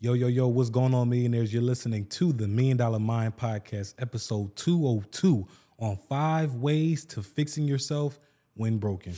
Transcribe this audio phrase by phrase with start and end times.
[0.00, 1.52] Yo, yo, yo, what's going on, millionaires?
[1.52, 5.44] You're listening to the Million Dollar Mind Podcast, episode 202
[5.80, 8.20] on five ways to fixing yourself
[8.54, 9.12] when broken.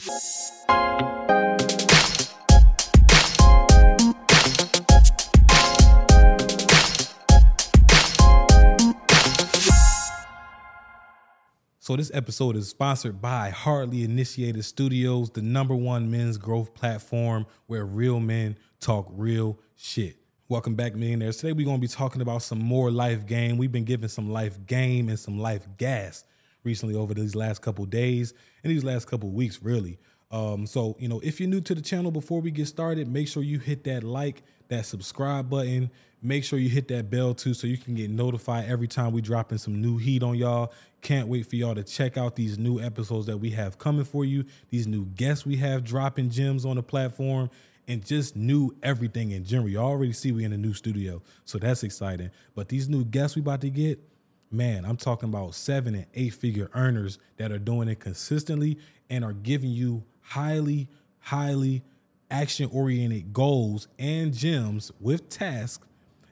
[11.79, 17.45] So, this episode is sponsored by Hardly Initiated Studios, the number one men's growth platform
[17.67, 20.20] where real men talk real shit.
[20.51, 21.37] Welcome back, millionaires.
[21.37, 23.57] Today, we're going to be talking about some more life game.
[23.57, 26.25] We've been giving some life game and some life gas
[26.65, 30.01] recently over these last couple days and these last couple weeks, really.
[30.33, 33.29] Um, so, you know, if you're new to the channel, before we get started, make
[33.29, 35.89] sure you hit that like, that subscribe button.
[36.21, 39.21] Make sure you hit that bell too so you can get notified every time we
[39.21, 40.73] drop in some new heat on y'all.
[41.01, 44.25] Can't wait for y'all to check out these new episodes that we have coming for
[44.25, 47.51] you, these new guests we have dropping gems on the platform,
[47.89, 49.69] and just new everything in general.
[49.69, 52.31] You already see we in a new studio, so that's exciting.
[52.55, 54.01] But these new guests we about to get,
[54.51, 58.79] man, I'm talking about seven and eight figure earners that are doing it consistently
[59.09, 61.83] and are giving you highly, highly
[62.31, 65.87] action oriented goals and gems with tasks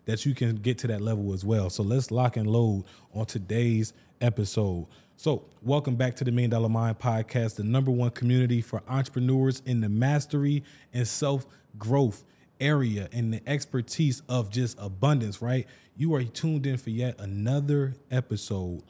[0.09, 1.69] that you can get to that level as well.
[1.69, 3.92] So let's lock and load on today's
[4.23, 4.87] episode.
[5.17, 9.61] So, welcome back to the Million Dollar Mind Podcast, the number one community for entrepreneurs
[9.67, 10.64] in the mastery
[10.95, 11.45] and self
[11.77, 12.25] growth
[12.59, 15.67] area and the expertise of just abundance, right?
[15.97, 18.84] You are tuned in for yet another episode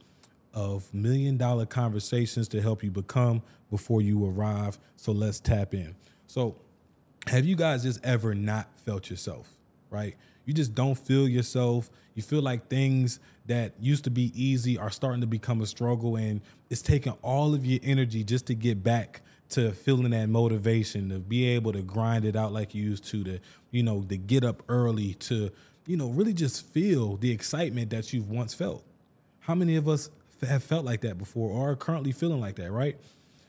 [0.55, 4.79] of Million Dollar Conversations to help you become before you arrive.
[4.95, 5.97] So, let's tap in.
[6.29, 6.55] So,
[7.27, 9.53] have you guys just ever not felt yourself,
[9.91, 10.15] right?
[10.49, 11.91] You just don't feel yourself.
[12.15, 16.17] You feel like things that used to be easy are starting to become a struggle,
[16.17, 16.41] and
[16.71, 21.19] it's taking all of your energy just to get back to feeling that motivation to
[21.19, 23.39] be able to grind it out like you used to, to
[23.73, 25.51] you know, to get up early, to
[25.85, 28.83] you know, really just feel the excitement that you've once felt.
[29.41, 30.09] How many of us
[30.49, 32.97] have felt like that before, or are currently feeling like that, right?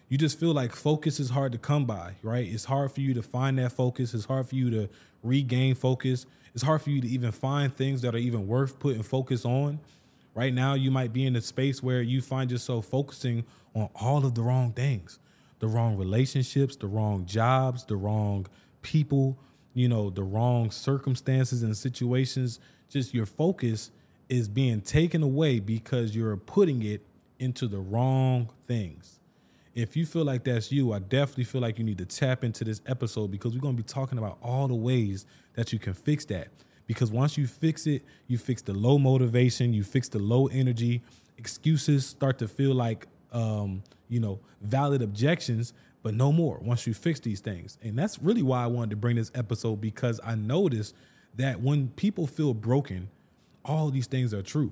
[0.10, 2.46] You just feel like focus is hard to come by, right?
[2.48, 4.16] It's hard for you to find that focus.
[4.16, 4.90] It's hard for you to
[5.22, 6.26] regain focus.
[6.56, 9.80] It's hard for you to even find things that are even worth putting focus on.
[10.34, 14.26] Right now, you might be in a space where you find yourself focusing on all
[14.26, 15.20] of the wrong things
[15.60, 18.48] the wrong relationships, the wrong jobs, the wrong
[18.82, 19.38] people,
[19.74, 22.62] you know, the wrong circumstances and situations.
[22.90, 23.92] Just your focus
[24.30, 27.06] is being taken away because you're putting it
[27.40, 29.19] into the wrong things
[29.82, 32.64] if you feel like that's you, I definitely feel like you need to tap into
[32.64, 35.94] this episode because we're going to be talking about all the ways that you can
[35.94, 36.50] fix that.
[36.86, 41.02] Because once you fix it, you fix the low motivation, you fix the low energy,
[41.38, 45.74] excuses start to feel like, um, you know, valid objections,
[46.04, 47.78] but no more once you fix these things.
[47.82, 50.96] And that's really why I wanted to bring this episode because I noticed
[51.36, 53.10] that when people feel broken,
[53.64, 54.72] all these things are true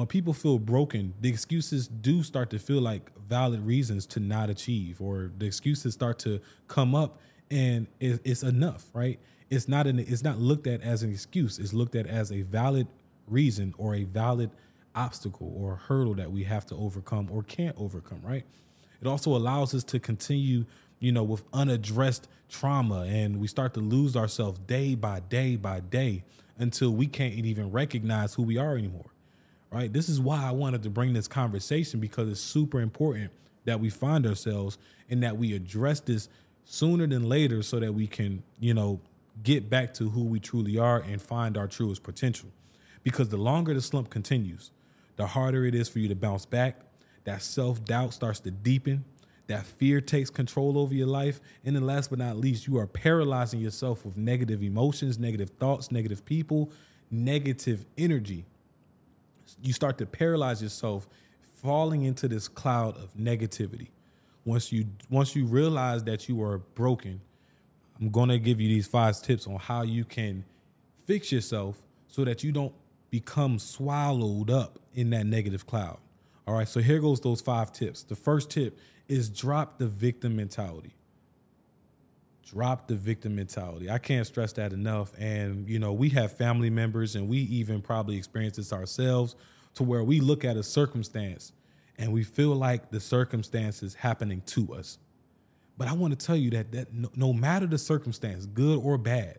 [0.00, 4.48] when people feel broken, the excuses do start to feel like valid reasons to not
[4.48, 9.20] achieve, or the excuses start to come up, and it's enough, right?
[9.50, 11.58] It's not an it's not looked at as an excuse.
[11.58, 12.86] It's looked at as a valid
[13.26, 14.50] reason or a valid
[14.94, 18.44] obstacle or hurdle that we have to overcome or can't overcome, right?
[19.02, 20.64] It also allows us to continue,
[20.98, 25.80] you know, with unaddressed trauma, and we start to lose ourselves day by day by
[25.80, 26.24] day
[26.56, 29.10] until we can't even recognize who we are anymore
[29.72, 29.92] right?
[29.92, 33.30] This is why I wanted to bring this conversation because it's super important
[33.64, 36.28] that we find ourselves and that we address this
[36.64, 39.00] sooner than later so that we can, you know,
[39.42, 42.48] get back to who we truly are and find our truest potential.
[43.02, 44.70] Because the longer the slump continues,
[45.16, 46.80] the harder it is for you to bounce back.
[47.24, 49.04] That self doubt starts to deepen.
[49.46, 51.40] That fear takes control over your life.
[51.64, 55.90] And then, last but not least, you are paralyzing yourself with negative emotions, negative thoughts,
[55.90, 56.70] negative people,
[57.10, 58.44] negative energy
[59.62, 61.08] you start to paralyze yourself
[61.54, 63.88] falling into this cloud of negativity.
[64.44, 67.20] Once you once you realize that you are broken
[68.00, 70.44] i'm going to give you these five tips on how you can
[71.04, 72.72] fix yourself so that you don't
[73.10, 75.98] become swallowed up in that negative cloud.
[76.46, 78.02] All right so here goes those five tips.
[78.02, 78.78] The first tip
[79.08, 80.94] is drop the victim mentality
[82.50, 83.88] drop the victim mentality.
[83.90, 85.12] I can't stress that enough.
[85.18, 89.36] And, you know, we have family members and we even probably experience this ourselves
[89.74, 91.52] to where we look at a circumstance
[91.96, 94.98] and we feel like the circumstance is happening to us.
[95.78, 99.38] But I want to tell you that that no, matter the circumstance, good or bad,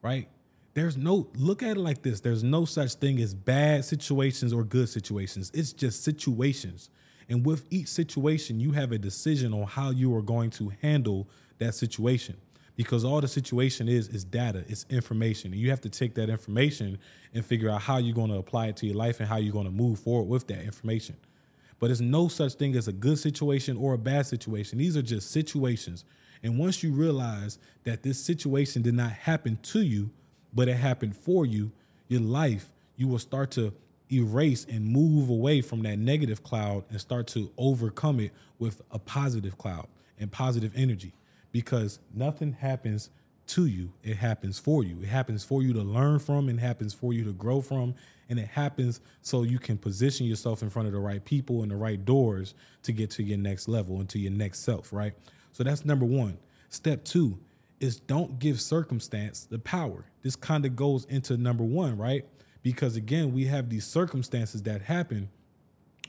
[0.00, 0.28] right?
[0.74, 2.20] There's no look at it like this.
[2.20, 5.50] There's no such thing as bad situations or good situations.
[5.52, 6.88] It's just situations.
[7.28, 11.28] And with each situation, you have a decision on how you are going to handle
[11.58, 12.36] that situation.
[12.78, 15.52] because all the situation is is data, it's information.
[15.52, 16.98] And you have to take that information
[17.34, 19.52] and figure out how you're going to apply it to your life and how you're
[19.52, 21.16] going to move forward with that information.
[21.80, 24.78] But there's no such thing as a good situation or a bad situation.
[24.78, 26.04] These are just situations.
[26.44, 30.10] And once you realize that this situation did not happen to you,
[30.54, 31.72] but it happened for you,
[32.06, 33.74] your life, you will start to
[34.12, 38.30] erase and move away from that negative cloud and start to overcome it
[38.60, 39.88] with a positive cloud
[40.20, 41.12] and positive energy
[41.58, 43.10] because nothing happens
[43.48, 44.96] to you, it happens for you.
[45.02, 47.96] It happens for you to learn from, and happens for you to grow from,
[48.28, 51.72] and it happens so you can position yourself in front of the right people and
[51.72, 55.14] the right doors to get to your next level and to your next self, right?
[55.50, 56.38] So that's number one.
[56.68, 57.40] Step two
[57.80, 60.04] is don't give circumstance the power.
[60.22, 62.24] This kind of goes into number one, right?
[62.62, 65.28] Because again, we have these circumstances that happen.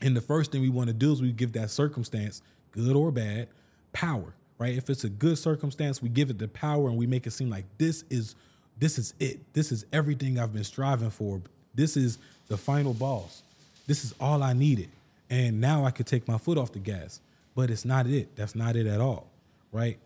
[0.00, 3.10] And the first thing we want to do is we give that circumstance, good or
[3.10, 3.48] bad,
[3.92, 4.76] power right?
[4.76, 7.48] If it's a good circumstance, we give it the power and we make it seem
[7.48, 8.36] like this is
[8.78, 9.40] this is it.
[9.54, 11.40] This is everything I've been striving for.
[11.74, 12.18] This is
[12.48, 13.42] the final boss.
[13.86, 14.90] This is all I needed.
[15.28, 17.20] And now I could take my foot off the gas.
[17.54, 18.36] But it's not it.
[18.36, 19.26] That's not it at all,
[19.72, 19.98] right?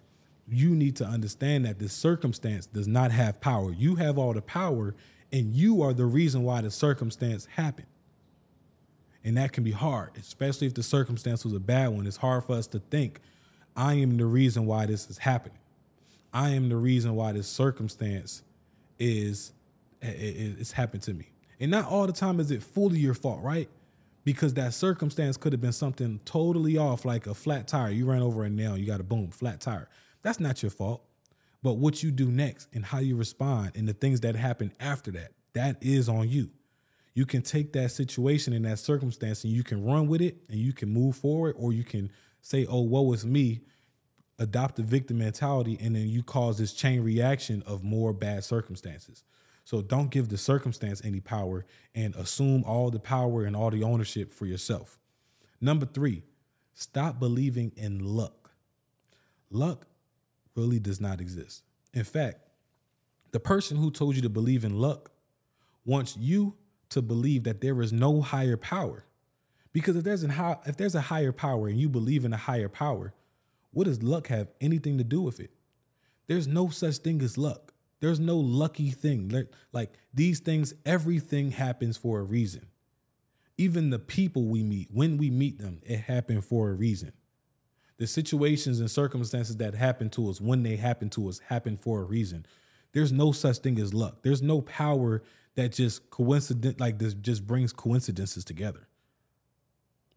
[0.48, 3.72] You need to understand that this circumstance does not have power.
[3.72, 4.94] You have all the power,
[5.32, 7.86] and you are the reason why the circumstance happened.
[9.22, 12.06] And that can be hard, especially if the circumstance was a bad one.
[12.06, 13.20] It's hard for us to think
[13.76, 15.58] I am the reason why this is happening.
[16.32, 18.42] I am the reason why this circumstance
[18.98, 19.52] is
[20.00, 21.30] it's happened to me.
[21.60, 23.68] And not all the time is it fully your fault, right?
[24.24, 27.90] Because that circumstance could have been something totally off, like a flat tire.
[27.90, 29.88] You ran over a nail, you got a boom, flat tire.
[30.22, 31.02] That's not your fault.
[31.62, 35.10] But what you do next and how you respond and the things that happen after
[35.12, 36.50] that, that is on you.
[37.14, 40.58] You can take that situation and that circumstance and you can run with it and
[40.58, 42.10] you can move forward, or you can
[42.44, 43.62] say, oh, woe is me,
[44.38, 49.24] adopt the victim mentality, and then you cause this chain reaction of more bad circumstances.
[49.64, 51.64] So don't give the circumstance any power
[51.94, 54.98] and assume all the power and all the ownership for yourself.
[55.58, 56.22] Number three,
[56.74, 58.50] stop believing in luck.
[59.50, 59.86] Luck
[60.54, 61.62] really does not exist.
[61.94, 62.40] In fact,
[63.30, 65.10] the person who told you to believe in luck
[65.86, 66.56] wants you
[66.90, 69.06] to believe that there is no higher power.
[69.74, 72.38] Because if there's an high, if there's a higher power and you believe in a
[72.38, 73.12] higher power,
[73.72, 75.50] what does luck have anything to do with it?
[76.28, 77.74] There's no such thing as luck.
[78.00, 79.48] There's no lucky thing.
[79.72, 82.66] Like these things, everything happens for a reason.
[83.58, 87.12] Even the people we meet, when we meet them, it happened for a reason.
[87.98, 92.00] The situations and circumstances that happen to us, when they happen to us, happen for
[92.00, 92.46] a reason.
[92.92, 94.18] There's no such thing as luck.
[94.22, 95.24] There's no power
[95.56, 98.86] that just coincident like this just brings coincidences together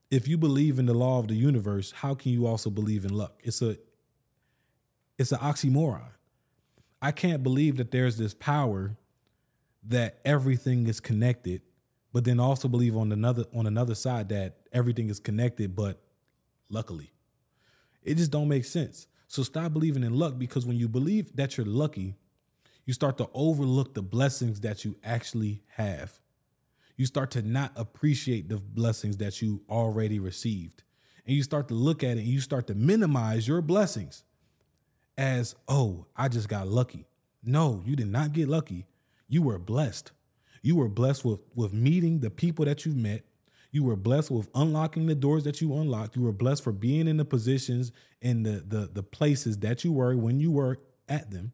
[0.09, 3.13] if you believe in the law of the universe, how can you also believe in
[3.13, 3.42] luck?
[3.44, 3.77] It's a
[5.18, 6.12] it's an oxymoron.
[7.01, 8.95] I can't believe that there's this power
[9.83, 11.62] that everything is connected,
[12.13, 16.01] but then also believe on another on another side that everything is connected, but
[16.69, 17.12] luckily.
[18.04, 19.07] It just don't make sense.
[19.27, 22.15] So stop believing in luck because when you believe that you're lucky,
[22.86, 26.18] you start to overlook the blessings that you actually have
[26.97, 30.83] you start to not appreciate the blessings that you already received.
[31.25, 34.23] And you start to look at it and you start to minimize your blessings
[35.17, 37.05] as, oh, I just got lucky.
[37.44, 38.88] No, you did not get lucky.
[39.27, 40.11] You were blessed.
[40.63, 43.23] You were blessed with, with meeting the people that you've met.
[43.71, 46.16] You were blessed with unlocking the doors that you unlocked.
[46.16, 49.92] You were blessed for being in the positions and the, the, the places that you
[49.92, 51.51] were when you were at them.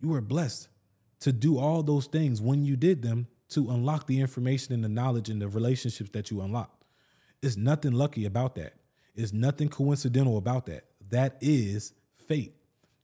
[0.00, 0.68] You were blessed
[1.20, 4.88] to do all those things when you did them to unlock the information and the
[4.88, 6.84] knowledge and the relationships that you unlock.
[7.42, 8.74] It's nothing lucky about that.
[9.14, 10.84] It's nothing coincidental about that.
[11.10, 11.92] That is
[12.26, 12.54] fate.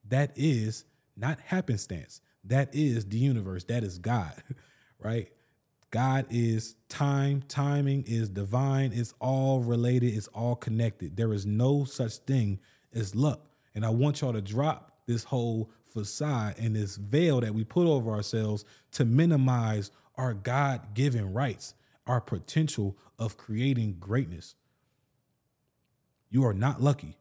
[0.08, 0.84] That is
[1.16, 2.20] not happenstance.
[2.44, 3.64] That is the universe.
[3.64, 4.34] That is God,
[4.98, 5.28] right?
[5.90, 11.18] God is time, timing is divine, it's all related, it's all connected.
[11.18, 12.60] There is no such thing
[12.94, 13.46] as luck.
[13.74, 17.86] And I want y'all to drop this whole facade and this veil that we put
[17.86, 21.74] over ourselves to minimize our God given rights,
[22.06, 24.54] our potential of creating greatness.
[26.30, 27.18] You are not lucky.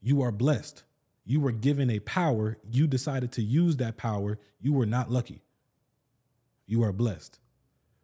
[0.00, 0.84] You are blessed.
[1.24, 2.58] You were given a power.
[2.70, 4.38] You decided to use that power.
[4.60, 5.42] You were not lucky.
[6.66, 7.38] You are blessed.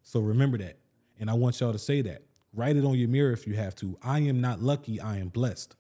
[0.02, 0.78] So remember that.
[1.18, 2.22] And I want y'all to say that.
[2.52, 3.98] Write it on your mirror if you have to.
[4.02, 5.00] I am not lucky.
[5.00, 5.76] I am blessed.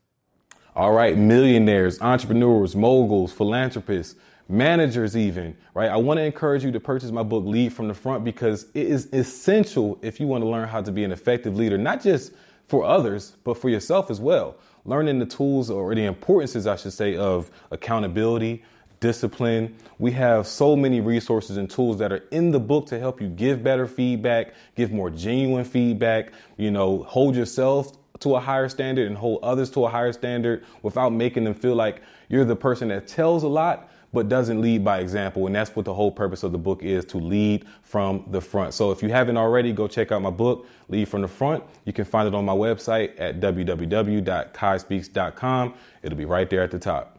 [0.76, 4.14] All right, millionaires, entrepreneurs, moguls, philanthropists,
[4.48, 5.90] managers, even, right?
[5.90, 8.86] I want to encourage you to purchase my book, Lead from the Front, because it
[8.86, 12.32] is essential if you want to learn how to be an effective leader, not just
[12.66, 14.56] for others, but for yourself as well.
[14.84, 18.62] Learning the tools or the importances, I should say, of accountability,
[19.00, 19.76] discipline.
[19.98, 23.28] We have so many resources and tools that are in the book to help you
[23.28, 29.06] give better feedback, give more genuine feedback, you know, hold yourself to a higher standard
[29.06, 32.88] and hold others to a higher standard without making them feel like you're the person
[32.88, 35.46] that tells a lot but doesn't lead by example.
[35.46, 38.74] And that's what the whole purpose of the book is to lead from the front.
[38.74, 41.62] So if you haven't already, go check out my book, Lead from the Front.
[41.84, 45.74] You can find it on my website at www.kaispeaks.com.
[46.02, 47.16] It'll be right there at the top.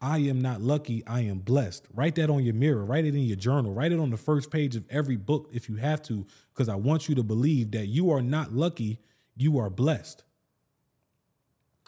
[0.00, 1.86] I am not lucky, I am blessed.
[1.94, 4.50] Write that on your mirror, write it in your journal, write it on the first
[4.50, 7.86] page of every book if you have to, because I want you to believe that
[7.86, 8.98] you are not lucky,
[9.36, 10.24] you are blessed.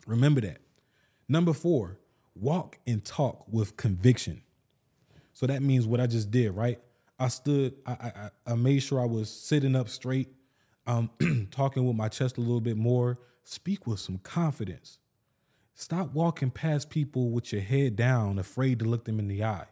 [0.06, 0.58] Remember that.
[1.28, 1.98] Number four,
[2.34, 4.42] walk and talk with conviction.
[5.32, 6.80] So that means what I just did, right?
[7.18, 10.28] I stood, I, I, I made sure I was sitting up straight,
[10.86, 11.10] um,
[11.50, 13.18] talking with my chest a little bit more.
[13.44, 14.98] Speak with some confidence.
[15.74, 19.66] Stop walking past people with your head down, afraid to look them in the eye.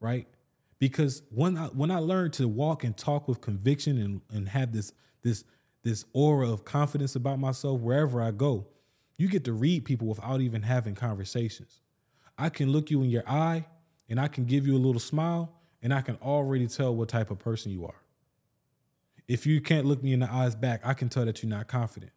[0.00, 0.26] Right?
[0.78, 4.72] Because when I when I learned to walk and talk with conviction and, and have
[4.72, 5.44] this this
[5.82, 8.66] this aura of confidence about myself wherever I go,
[9.16, 11.80] you get to read people without even having conversations.
[12.38, 13.66] I can look you in your eye
[14.08, 17.30] and I can give you a little smile and I can already tell what type
[17.30, 18.02] of person you are.
[19.28, 21.66] If you can't look me in the eyes back, I can tell that you're not
[21.66, 22.12] confident.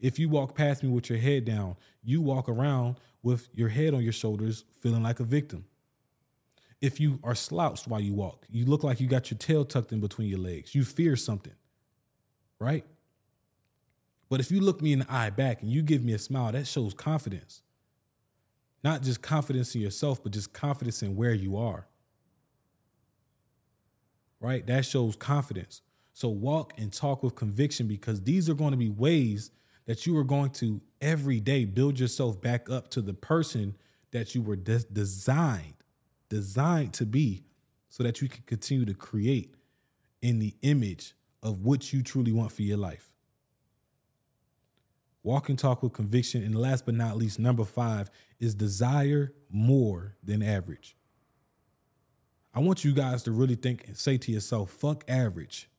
[0.00, 3.94] If you walk past me with your head down, you walk around with your head
[3.94, 5.64] on your shoulders, feeling like a victim.
[6.80, 9.92] If you are slouched while you walk, you look like you got your tail tucked
[9.92, 10.74] in between your legs.
[10.74, 11.54] You fear something,
[12.58, 12.84] right?
[14.32, 16.52] But if you look me in the eye back and you give me a smile,
[16.52, 17.60] that shows confidence.
[18.82, 21.86] Not just confidence in yourself, but just confidence in where you are.
[24.40, 24.66] Right?
[24.66, 25.82] That shows confidence.
[26.14, 29.50] So walk and talk with conviction because these are going to be ways
[29.84, 33.76] that you are going to every day build yourself back up to the person
[34.12, 35.74] that you were des- designed
[36.30, 37.44] designed to be
[37.90, 39.56] so that you can continue to create
[40.22, 41.12] in the image
[41.42, 43.11] of what you truly want for your life.
[45.22, 46.42] Walk and talk with conviction.
[46.42, 48.10] And last but not least, number five
[48.40, 50.96] is desire more than average.
[52.54, 55.70] I want you guys to really think and say to yourself, fuck average,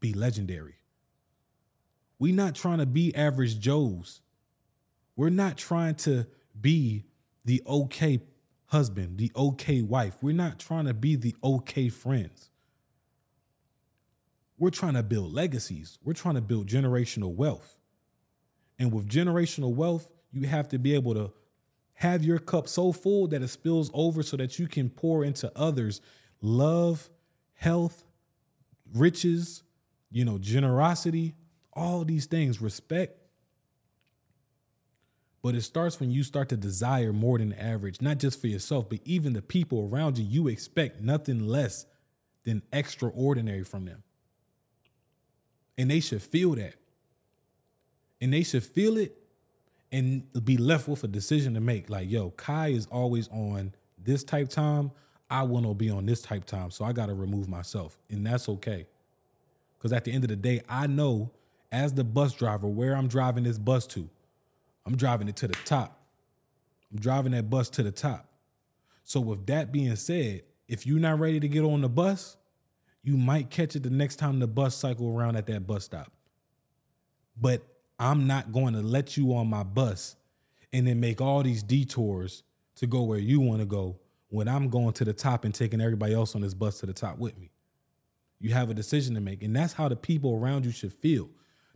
[0.00, 0.76] be legendary.
[2.18, 4.20] We're not trying to be average Joes.
[5.16, 6.26] We're not trying to
[6.58, 7.04] be
[7.44, 8.20] the okay
[8.66, 10.16] husband, the okay wife.
[10.22, 12.50] We're not trying to be the okay friends.
[14.56, 15.98] We're trying to build legacies.
[16.02, 17.76] We're trying to build generational wealth.
[18.82, 21.32] And with generational wealth, you have to be able to
[21.94, 25.52] have your cup so full that it spills over so that you can pour into
[25.54, 26.00] others
[26.40, 27.08] love,
[27.54, 28.02] health,
[28.92, 29.62] riches,
[30.10, 31.36] you know, generosity,
[31.72, 33.20] all these things, respect.
[35.42, 38.90] But it starts when you start to desire more than average, not just for yourself,
[38.90, 40.24] but even the people around you.
[40.24, 41.86] You expect nothing less
[42.42, 44.02] than extraordinary from them.
[45.78, 46.74] And they should feel that
[48.22, 49.16] and they should feel it
[49.90, 51.90] and be left with a decision to make.
[51.90, 54.92] Like, yo, Kai is always on this type time.
[55.28, 58.24] I want to be on this type time, so I got to remove myself, and
[58.24, 58.86] that's okay.
[59.76, 61.32] Because at the end of the day, I know
[61.72, 64.08] as the bus driver where I'm driving this bus to.
[64.86, 65.98] I'm driving it to the top.
[66.92, 68.28] I'm driving that bus to the top.
[69.04, 72.36] So with that being said, if you're not ready to get on the bus,
[73.02, 76.12] you might catch it the next time the bus cycle around at that bus stop.
[77.40, 77.62] But
[78.02, 80.16] I'm not going to let you on my bus
[80.72, 82.42] and then make all these detours
[82.76, 85.80] to go where you want to go when I'm going to the top and taking
[85.80, 87.52] everybody else on this bus to the top with me.
[88.40, 89.44] You have a decision to make.
[89.44, 91.28] And that's how the people around you should feel.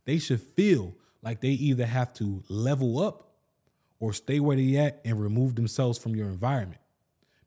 [0.05, 3.35] They should feel like they either have to level up
[4.01, 6.81] or stay where they at and remove themselves from your environment.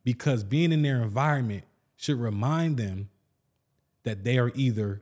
[0.05, 1.65] Because being in their environment
[1.97, 3.09] should remind them
[4.03, 5.01] that they are either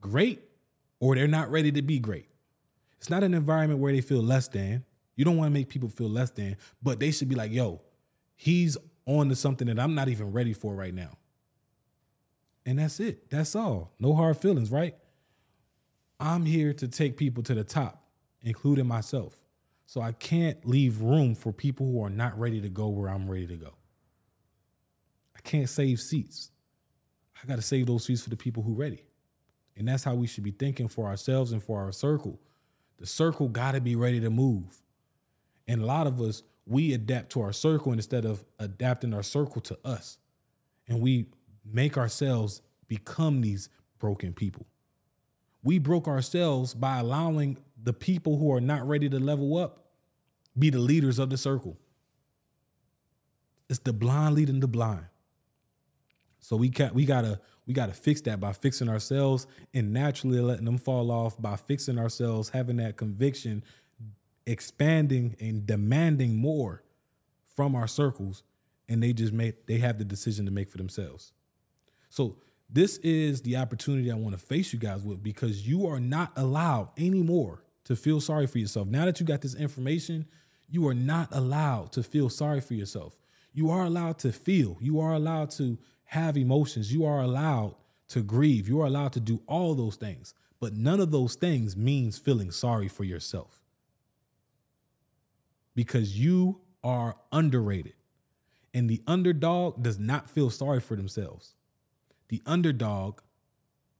[0.00, 0.40] great
[0.98, 2.28] or they're not ready to be great.
[3.02, 4.84] It's not an environment where they feel less than.
[5.16, 7.80] You don't want to make people feel less than, but they should be like, yo,
[8.36, 11.18] he's on to something that I'm not even ready for right now.
[12.64, 13.28] And that's it.
[13.28, 13.92] That's all.
[13.98, 14.94] No hard feelings, right?
[16.20, 18.04] I'm here to take people to the top,
[18.40, 19.34] including myself.
[19.86, 23.28] So I can't leave room for people who are not ready to go where I'm
[23.28, 23.74] ready to go.
[25.36, 26.52] I can't save seats.
[27.42, 29.02] I got to save those seats for the people who are ready.
[29.76, 32.38] And that's how we should be thinking for ourselves and for our circle.
[32.98, 34.82] The circle got to be ready to move.
[35.66, 39.60] And a lot of us, we adapt to our circle instead of adapting our circle
[39.62, 40.18] to us.
[40.88, 41.26] And we
[41.64, 43.68] make ourselves become these
[43.98, 44.66] broken people.
[45.64, 49.86] We broke ourselves by allowing the people who are not ready to level up
[50.58, 51.78] be the leaders of the circle.
[53.68, 55.06] It's the blind leading the blind.
[56.40, 60.64] So we can we gotta we gotta fix that by fixing ourselves and naturally letting
[60.64, 63.62] them fall off by fixing ourselves, having that conviction,
[64.46, 66.82] expanding and demanding more
[67.54, 68.42] from our circles,
[68.88, 71.32] and they just make they have the decision to make for themselves.
[72.08, 72.36] So
[72.68, 76.32] this is the opportunity I want to face you guys with because you are not
[76.36, 78.88] allowed anymore to feel sorry for yourself.
[78.88, 80.26] Now that you got this information,
[80.68, 83.16] you are not allowed to feel sorry for yourself.
[83.52, 84.78] You are allowed to feel.
[84.80, 85.78] You are allowed to
[86.12, 86.92] have emotions.
[86.92, 87.74] You are allowed
[88.08, 88.68] to grieve.
[88.68, 90.34] You are allowed to do all those things.
[90.60, 93.62] But none of those things means feeling sorry for yourself.
[95.74, 97.94] Because you are underrated.
[98.74, 101.54] And the underdog does not feel sorry for themselves.
[102.28, 103.20] The underdog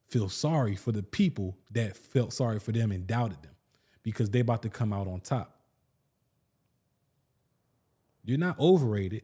[0.07, 3.55] feels sorry for the people that felt sorry for them and doubted them
[4.03, 5.63] because they about to come out on top.
[8.23, 9.23] You're not overrated,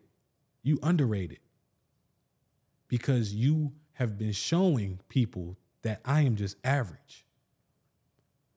[0.63, 1.41] you underrated.
[2.89, 7.25] Because you have been showing people that I am just average.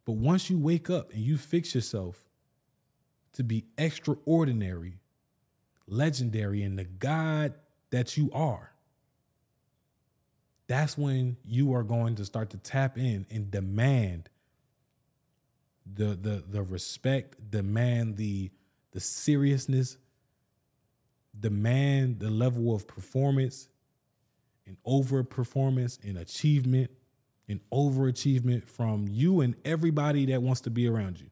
[0.06, 2.26] But once you wake up and you fix yourself
[3.34, 5.00] to be extraordinary,
[5.88, 7.54] legendary, and the God
[7.92, 8.72] that you are,
[10.68, 14.30] that's when you are going to start to tap in and demand
[15.92, 18.52] the the the respect, demand the
[18.92, 19.98] the seriousness,
[21.38, 23.68] demand the level of performance
[24.65, 26.91] and over performance and achievement
[27.48, 31.27] and overachievement from you and everybody that wants to be around you.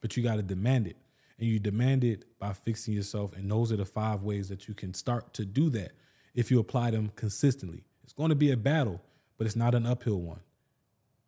[0.00, 0.96] But you got to demand it.
[1.38, 3.36] And you demand it by fixing yourself.
[3.36, 5.92] And those are the five ways that you can start to do that
[6.34, 7.84] if you apply them consistently.
[8.02, 9.00] It's going to be a battle,
[9.36, 10.40] but it's not an uphill one.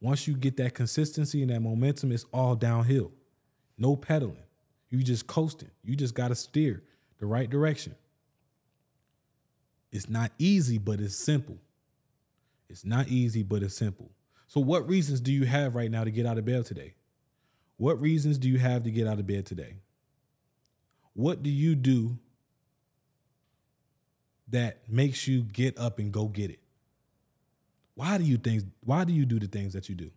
[0.01, 3.13] Once you get that consistency and that momentum, it's all downhill.
[3.79, 4.43] No pedaling.
[4.89, 5.71] You just coasting.
[5.85, 6.83] You just got to steer
[7.19, 7.95] the right direction.
[9.93, 11.59] It's not easy, but it's simple.
[12.69, 14.11] It's not easy, but it's simple.
[14.47, 16.95] So, what reasons do you have right now to get out of bed today?
[17.77, 19.77] What reasons do you have to get out of bed today?
[21.15, 22.19] What do you do
[24.49, 26.61] that makes you get up and go get it?
[27.95, 30.11] Why do you think why do you do the things that you do?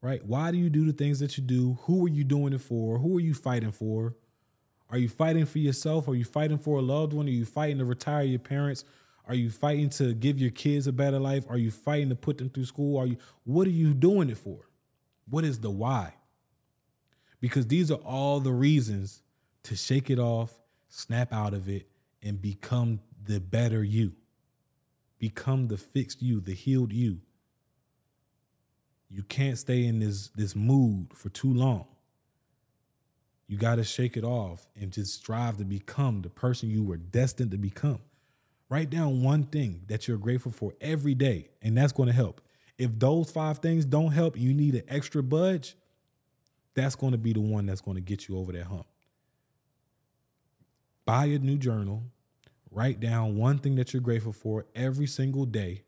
[0.00, 0.24] Right?
[0.24, 1.78] Why do you do the things that you do?
[1.82, 2.98] Who are you doing it for?
[2.98, 4.14] Who are you fighting for?
[4.90, 6.08] Are you fighting for yourself?
[6.08, 7.26] Are you fighting for a loved one?
[7.26, 8.84] Are you fighting to retire your parents?
[9.26, 11.44] Are you fighting to give your kids a better life?
[11.50, 12.98] Are you fighting to put them through school?
[12.98, 14.70] Are you what are you doing it for?
[15.28, 16.14] What is the why?
[17.40, 19.22] Because these are all the reasons
[19.64, 21.88] to shake it off, snap out of it,
[22.22, 24.12] and become the better you.
[25.18, 27.20] Become the fixed you, the healed you.
[29.10, 31.86] You can't stay in this this mood for too long.
[33.48, 36.98] You got to shake it off and just strive to become the person you were
[36.98, 38.00] destined to become.
[38.68, 42.42] Write down one thing that you're grateful for every day, and that's going to help.
[42.76, 45.74] If those five things don't help, you need an extra budge,
[46.74, 48.86] that's going to be the one that's going to get you over that hump.
[51.06, 52.02] Buy a new journal,
[52.70, 55.82] write down one thing that you're grateful for every single day,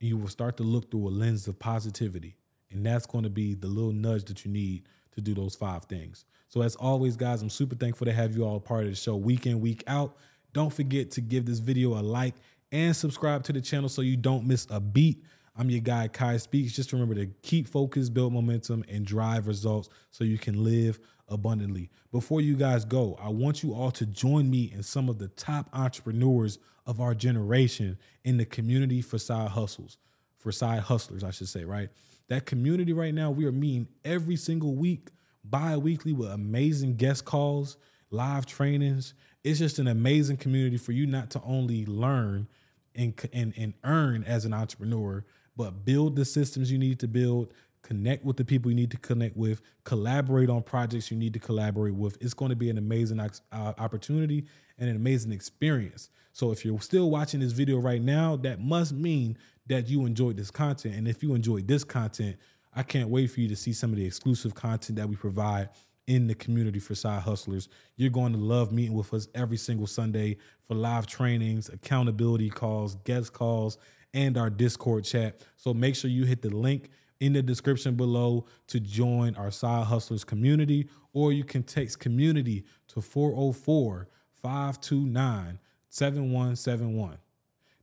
[0.00, 2.36] and you will start to look through a lens of positivity.
[2.72, 5.84] And that's going to be the little nudge that you need to do those five
[5.84, 6.24] things.
[6.48, 9.16] So, as always, guys, I'm super thankful to have you all part of the show
[9.16, 10.16] week in, week out.
[10.52, 12.34] Don't forget to give this video a like
[12.72, 15.22] and subscribe to the channel so you don't miss a beat.
[15.56, 16.72] I'm your guy, Kai Speaks.
[16.72, 21.90] Just remember to keep focus, build momentum, and drive results so you can live abundantly.
[22.12, 25.28] Before you guys go, I want you all to join me and some of the
[25.28, 29.98] top entrepreneurs of our generation in the community for side hustles,
[30.38, 31.90] for side hustlers, I should say, right?
[32.30, 35.08] That community right now, we are meeting every single week,
[35.42, 37.76] bi weekly, with amazing guest calls,
[38.12, 39.14] live trainings.
[39.42, 42.46] It's just an amazing community for you not to only learn
[42.94, 45.24] and, and, and earn as an entrepreneur,
[45.56, 48.98] but build the systems you need to build, connect with the people you need to
[48.98, 52.16] connect with, collaborate on projects you need to collaborate with.
[52.20, 53.28] It's going to be an amazing uh,
[53.76, 54.46] opportunity
[54.78, 56.10] and an amazing experience.
[56.32, 60.36] So if you're still watching this video right now, that must mean that you enjoyed
[60.36, 60.94] this content.
[60.94, 62.36] And if you enjoyed this content,
[62.74, 65.70] I can't wait for you to see some of the exclusive content that we provide
[66.06, 67.68] in the community for side hustlers.
[67.96, 72.96] You're going to love meeting with us every single Sunday for live trainings, accountability calls,
[73.04, 73.78] guest calls,
[74.12, 75.40] and our Discord chat.
[75.56, 76.90] So make sure you hit the link
[77.20, 82.64] in the description below to join our side hustlers community, or you can text community
[82.88, 84.08] to 404
[84.42, 85.58] 529
[85.90, 87.18] 7171.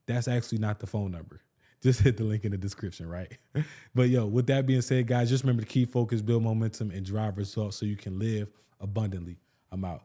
[0.06, 1.41] That's actually not the phone number
[1.84, 3.32] just hit the link in the description, right?
[3.96, 7.06] but yo, with that being said, guys, just remember to keep focus, build momentum, and
[7.06, 9.38] drive results so you can live abundantly.
[9.72, 10.04] I'm out.